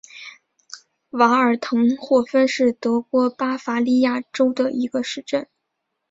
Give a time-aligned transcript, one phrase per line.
[1.11, 5.47] 瓦尔滕霍芬是德国巴伐利亚州的一个市镇。